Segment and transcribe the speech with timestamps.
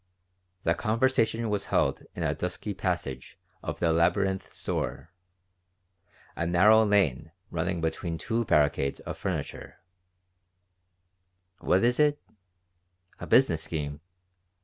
[0.63, 5.11] The conversation was held in a dusky passage of the labyrinthine store,
[6.35, 9.77] a narrow lane running between two barricades of furniture
[11.59, 12.17] "What is that?
[13.19, 14.01] A business scheme?"